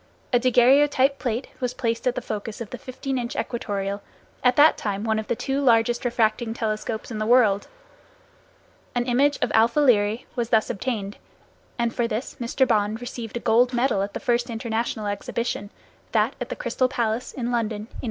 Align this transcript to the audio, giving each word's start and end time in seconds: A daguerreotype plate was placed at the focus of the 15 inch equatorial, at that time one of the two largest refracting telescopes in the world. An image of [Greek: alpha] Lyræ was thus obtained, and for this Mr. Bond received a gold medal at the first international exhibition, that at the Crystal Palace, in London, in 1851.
A 0.33 0.39
daguerreotype 0.39 1.19
plate 1.19 1.47
was 1.59 1.75
placed 1.75 2.07
at 2.07 2.15
the 2.15 2.23
focus 2.23 2.59
of 2.59 2.71
the 2.71 2.79
15 2.79 3.19
inch 3.19 3.35
equatorial, 3.35 4.01
at 4.43 4.55
that 4.55 4.75
time 4.75 5.03
one 5.03 5.19
of 5.19 5.27
the 5.27 5.35
two 5.35 5.61
largest 5.61 6.03
refracting 6.03 6.55
telescopes 6.55 7.11
in 7.11 7.19
the 7.19 7.25
world. 7.27 7.67
An 8.95 9.05
image 9.05 9.35
of 9.43 9.49
[Greek: 9.51 9.57
alpha] 9.57 9.79
Lyræ 9.79 10.25
was 10.35 10.49
thus 10.49 10.71
obtained, 10.71 11.17
and 11.77 11.93
for 11.93 12.07
this 12.07 12.35
Mr. 12.41 12.67
Bond 12.67 12.99
received 12.99 13.37
a 13.37 13.41
gold 13.41 13.73
medal 13.73 14.01
at 14.01 14.15
the 14.15 14.19
first 14.19 14.49
international 14.49 15.05
exhibition, 15.05 15.69
that 16.13 16.35
at 16.41 16.49
the 16.49 16.55
Crystal 16.55 16.87
Palace, 16.87 17.31
in 17.31 17.51
London, 17.51 17.75
in 17.75 17.81
1851. 17.81 17.97